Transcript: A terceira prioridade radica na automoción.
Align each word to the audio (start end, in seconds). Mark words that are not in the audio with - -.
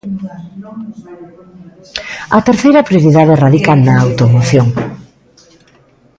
A 2.37 2.39
terceira 2.47 2.87
prioridade 2.89 3.39
radica 3.43 3.73
na 3.85 3.93
automoción. 4.05 4.67